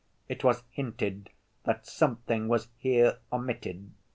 It 0.27 0.43
was 0.43 0.63
hinted 0.71 1.29
that 1.65 1.85
something 1.85 2.47
was 2.47 2.69
here 2.75 3.19
omitted. 3.31 3.91